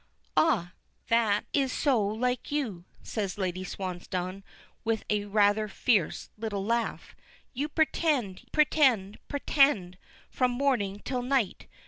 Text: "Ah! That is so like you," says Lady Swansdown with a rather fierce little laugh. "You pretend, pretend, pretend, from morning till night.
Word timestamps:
"Ah! 0.35 0.73
That 1.09 1.45
is 1.53 1.71
so 1.71 2.03
like 2.03 2.51
you," 2.51 2.85
says 3.03 3.37
Lady 3.37 3.63
Swansdown 3.63 4.43
with 4.83 5.03
a 5.11 5.25
rather 5.25 5.67
fierce 5.67 6.31
little 6.39 6.65
laugh. 6.65 7.15
"You 7.53 7.69
pretend, 7.69 8.51
pretend, 8.51 9.19
pretend, 9.27 9.99
from 10.31 10.49
morning 10.49 11.03
till 11.05 11.21
night. 11.21 11.67